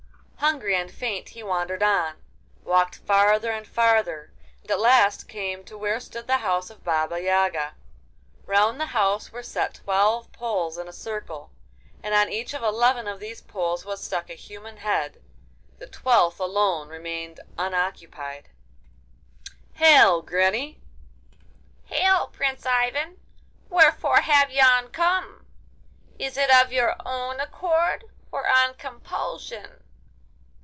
[0.43, 2.15] Hungry and faint he wandered on,
[2.63, 6.83] walked farther and farther, and at last came to where stood the house of the
[6.83, 7.75] Baba Yaga.
[8.47, 11.51] Round the house were set twelve poles in a circle,
[12.01, 15.21] and on each of eleven of these poles was stuck a human head;
[15.77, 18.49] the twelfth alone remained unoccupied.
[19.73, 20.81] 'Hail, granny!'
[21.85, 23.21] 'Hail, Prince Ivan!
[23.69, 25.45] wherefore have you come?
[26.17, 29.77] Is it of your own accord, or on compulsion?